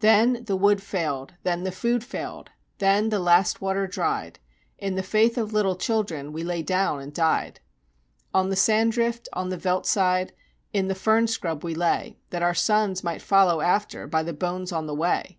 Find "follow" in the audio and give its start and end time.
13.20-13.60